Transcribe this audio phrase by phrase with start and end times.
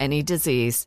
[0.00, 0.86] any disease.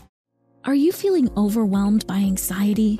[0.63, 2.99] Are you feeling overwhelmed by anxiety,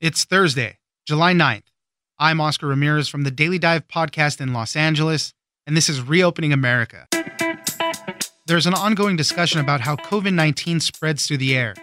[0.00, 0.78] It's Thursday,
[1.08, 1.64] July 9th.
[2.20, 5.34] I'm Oscar Ramirez from the Daily Dive podcast in Los Angeles,
[5.66, 7.08] and this is Reopening America.
[8.46, 11.74] There's an ongoing discussion about how COVID 19 spreads through the air.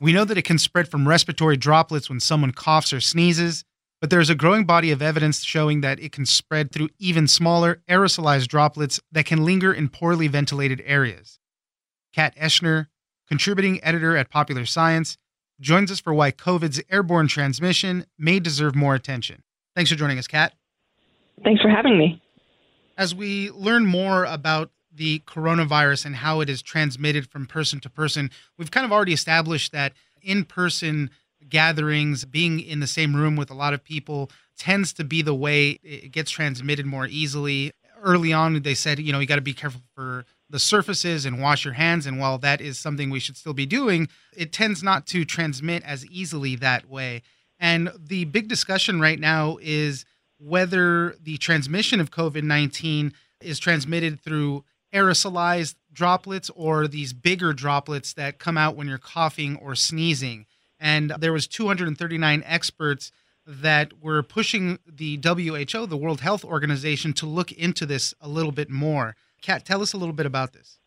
[0.00, 3.62] We know that it can spread from respiratory droplets when someone coughs or sneezes,
[4.00, 7.80] but there's a growing body of evidence showing that it can spread through even smaller
[7.88, 11.38] aerosolized droplets that can linger in poorly ventilated areas.
[12.12, 12.88] Kat Eschner,
[13.28, 15.16] contributing editor at Popular Science,
[15.62, 19.42] joins us for why COVID's airborne transmission may deserve more attention.
[19.74, 20.52] Thanks for joining us, Kat.
[21.42, 22.20] Thanks for having me.
[22.98, 27.88] As we learn more about the coronavirus and how it is transmitted from person to
[27.88, 31.08] person, we've kind of already established that in person
[31.48, 35.34] gatherings, being in the same room with a lot of people, tends to be the
[35.34, 37.72] way it gets transmitted more easily.
[38.00, 41.40] Early on, they said, you know, you got to be careful for the surfaces and
[41.40, 42.06] wash your hands.
[42.06, 45.82] And while that is something we should still be doing, it tends not to transmit
[45.82, 47.22] as easily that way.
[47.58, 50.04] And the big discussion right now is
[50.38, 58.12] whether the transmission of COVID 19 is transmitted through aerosolized droplets or these bigger droplets
[58.12, 60.46] that come out when you're coughing or sneezing.
[60.78, 63.10] And there was 239 experts
[63.46, 68.52] that were pushing the WHO, the World Health Organization, to look into this a little
[68.52, 69.16] bit more.
[69.42, 70.78] Kat, tell us a little bit about this.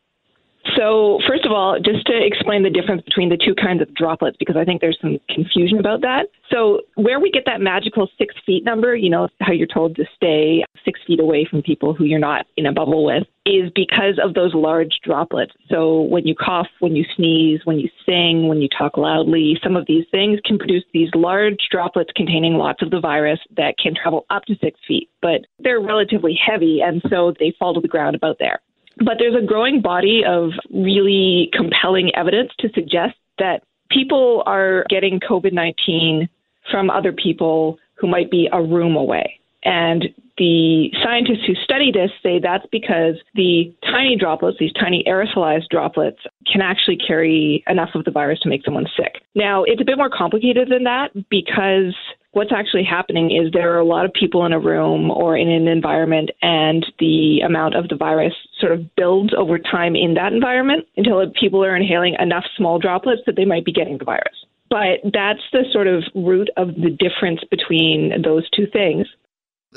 [0.75, 4.35] So, first of all, just to explain the difference between the two kinds of droplets,
[4.37, 6.27] because I think there's some confusion about that.
[6.51, 10.05] So, where we get that magical six feet number, you know, how you're told to
[10.15, 14.19] stay six feet away from people who you're not in a bubble with, is because
[14.21, 15.53] of those large droplets.
[15.69, 19.75] So, when you cough, when you sneeze, when you sing, when you talk loudly, some
[19.75, 23.93] of these things can produce these large droplets containing lots of the virus that can
[23.95, 27.87] travel up to six feet, but they're relatively heavy, and so they fall to the
[27.87, 28.59] ground about there.
[28.97, 35.19] But there's a growing body of really compelling evidence to suggest that people are getting
[35.19, 36.29] COVID 19
[36.71, 39.39] from other people who might be a room away.
[39.63, 40.05] And
[40.37, 46.19] the scientists who study this say that's because the tiny droplets, these tiny aerosolized droplets,
[46.51, 49.21] can actually carry enough of the virus to make someone sick.
[49.33, 51.95] Now, it's a bit more complicated than that because
[52.35, 55.49] what's actually happening is there are a lot of people in a room or in
[55.49, 60.33] an environment, and the amount of the virus sort of builds over time in that
[60.33, 64.35] environment until people are inhaling enough small droplets that they might be getting the virus.
[64.69, 69.07] But that's the sort of root of the difference between those two things.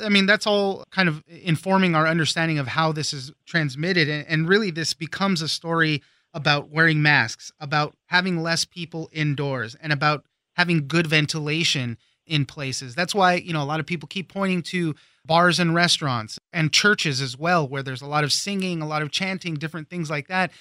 [0.03, 4.09] I mean, that's all kind of informing our understanding of how this is transmitted.
[4.09, 6.03] And, really, this becomes a story
[6.33, 10.25] about wearing masks, about having less people indoors, and about
[10.55, 11.97] having good ventilation
[12.29, 12.95] in places.
[12.95, 14.95] That's why, you know, a lot of people keep pointing to
[15.25, 19.01] bars and restaurants and churches as well, where there's a lot of singing, a lot
[19.01, 20.51] of chanting, different things like that.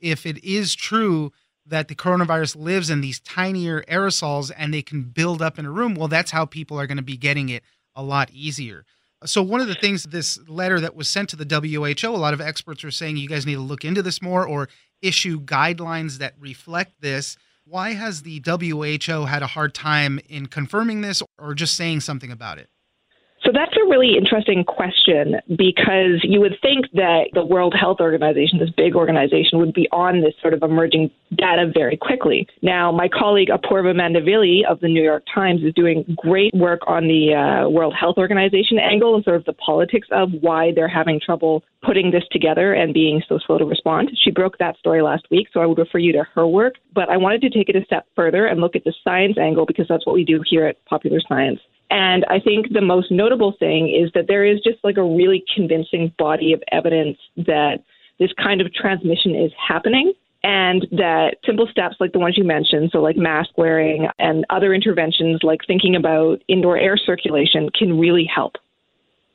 [0.00, 1.32] If it is true
[1.66, 5.70] that the coronavirus lives in these tinier aerosols and they can build up in a
[5.70, 7.62] room, well, that's how people are going to be getting it
[7.94, 8.84] a lot easier.
[9.24, 12.34] So, one of the things, this letter that was sent to the WHO, a lot
[12.34, 14.68] of experts are saying you guys need to look into this more or
[15.02, 17.36] issue guidelines that reflect this.
[17.68, 22.30] Why has the WHO had a hard time in confirming this or just saying something
[22.30, 22.68] about it?
[23.46, 28.58] So that's a really interesting question because you would think that the World Health Organization,
[28.58, 32.48] this big organization, would be on this sort of emerging data very quickly.
[32.62, 37.04] Now, my colleague Apoorva Mandavilli of the New York Times is doing great work on
[37.04, 41.20] the uh, World Health Organization angle and sort of the politics of why they're having
[41.24, 44.10] trouble putting this together and being so slow to respond.
[44.24, 46.74] She broke that story last week, so I would refer you to her work.
[46.92, 49.66] But I wanted to take it a step further and look at the science angle
[49.66, 51.60] because that's what we do here at Popular Science.
[51.90, 55.44] And I think the most notable thing is that there is just like a really
[55.54, 57.84] convincing body of evidence that
[58.18, 60.12] this kind of transmission is happening
[60.42, 64.72] and that simple steps like the ones you mentioned, so like mask wearing and other
[64.74, 68.54] interventions like thinking about indoor air circulation can really help.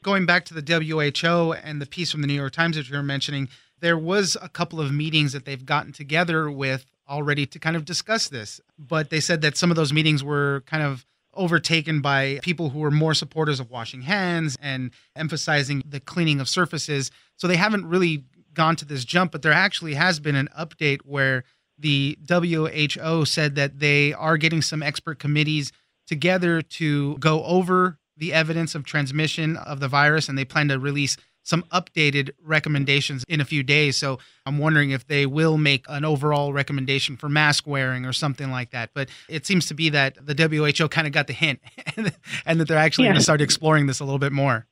[0.03, 2.95] Going back to the WHO and the piece from the New York Times that you
[2.95, 3.49] were mentioning,
[3.81, 7.85] there was a couple of meetings that they've gotten together with already to kind of
[7.85, 8.61] discuss this.
[8.79, 12.79] But they said that some of those meetings were kind of overtaken by people who
[12.79, 17.11] were more supporters of washing hands and emphasizing the cleaning of surfaces.
[17.37, 21.01] So they haven't really gone to this jump, but there actually has been an update
[21.05, 21.43] where
[21.77, 25.71] the WHO said that they are getting some expert committees
[26.07, 30.77] together to go over the evidence of transmission of the virus and they plan to
[30.77, 33.97] release some updated recommendations in a few days.
[33.97, 38.51] So I'm wondering if they will make an overall recommendation for mask wearing or something
[38.51, 38.91] like that.
[38.93, 41.59] But it seems to be that the WHO kind of got the hint
[42.45, 43.11] and that they're actually yeah.
[43.11, 44.67] going to start exploring this a little bit more.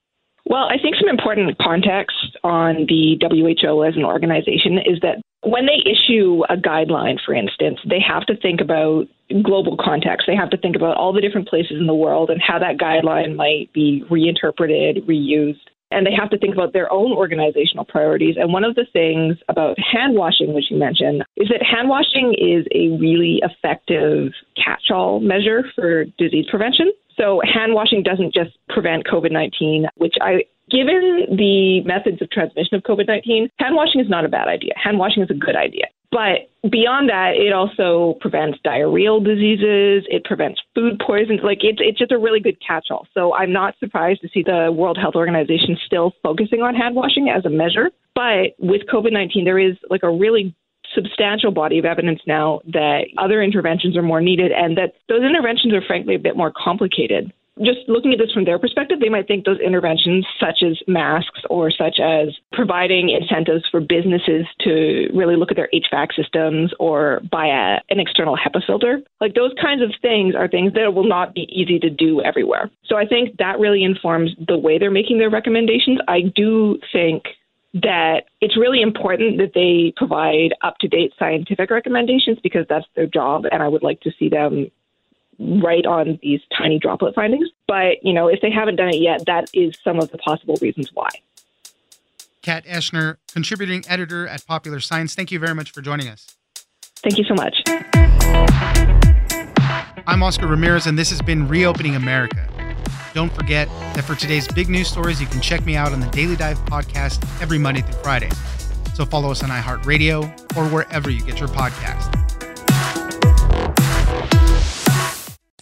[0.46, 5.68] Well, I think some important context on the WHO as an organization is that when
[5.68, 9.08] they issue a guideline, for instance, they have to think about
[9.44, 10.26] global context.
[10.28, 12.78] They have to think about all the different places in the world and how that
[12.78, 18.36] guideline might be reinterpreted, reused and they have to think about their own organizational priorities.
[18.38, 22.36] And one of the things about hand washing, which you mentioned, is that hand washing
[22.38, 26.92] is a really effective catch all measure for disease prevention.
[27.18, 32.76] So, hand washing doesn't just prevent COVID 19, which I Given the methods of transmission
[32.76, 34.74] of COVID 19, hand washing is not a bad idea.
[34.76, 35.86] Hand washing is a good idea.
[36.12, 40.06] But beyond that, it also prevents diarrheal diseases.
[40.10, 41.42] It prevents food poisons.
[41.44, 43.08] Like it's it's just a really good catch-all.
[43.14, 47.30] So I'm not surprised to see the World Health Organization still focusing on hand washing
[47.30, 47.92] as a measure.
[48.16, 50.56] But with COVID-19, there is like a really
[50.96, 55.74] substantial body of evidence now that other interventions are more needed and that those interventions
[55.74, 59.28] are frankly a bit more complicated just looking at this from their perspective, they might
[59.28, 65.36] think those interventions, such as masks or such as providing incentives for businesses to really
[65.36, 69.82] look at their HVAC systems or buy a, an external HEPA filter, like those kinds
[69.82, 72.70] of things are things that will not be easy to do everywhere.
[72.86, 76.00] So I think that really informs the way they're making their recommendations.
[76.08, 77.24] I do think
[77.74, 83.06] that it's really important that they provide up to date scientific recommendations because that's their
[83.06, 84.72] job, and I would like to see them
[85.40, 87.50] right on these tiny droplet findings.
[87.68, 90.58] But, you know, if they haven't done it yet, that is some of the possible
[90.62, 91.10] reasons why.
[92.42, 95.16] Kat Eschner, contributing editor at Popular Science.
[95.16, 96.28] Thank you very much for joining us.
[97.04, 97.62] Thank you so much.
[100.08, 102.48] I'm Oscar Ramirez, and this has been Reopening America.
[103.14, 106.08] Don't forget that for today's big news stories, you can check me out on the
[106.08, 108.30] Daily Dive podcast every Monday through Friday.
[108.94, 112.19] So follow us on iHeartRadio or wherever you get your podcast.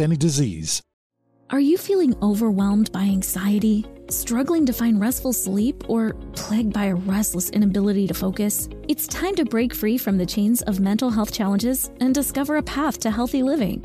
[0.00, 0.82] any disease.
[1.50, 3.84] Are you feeling overwhelmed by anxiety?
[4.08, 8.70] Struggling to find restful sleep or plagued by a restless inability to focus?
[8.88, 12.62] It's time to break free from the chains of mental health challenges and discover a
[12.62, 13.84] path to healthy living.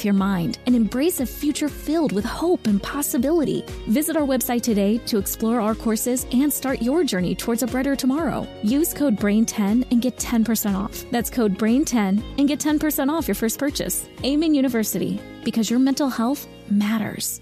[0.05, 3.63] your mind and embrace a future filled with hope and possibility.
[3.87, 7.95] Visit our website today to explore our courses and start your journey towards a brighter
[7.95, 8.47] tomorrow.
[8.63, 11.05] Use code BRAIN10 and get 10% off.
[11.11, 14.07] That's code BRAIN10 and get 10% off your first purchase.
[14.23, 17.41] Amen University, because your mental health matters.